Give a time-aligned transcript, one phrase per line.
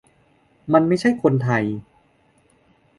[0.73, 1.63] มันไม่ใช่คนไทย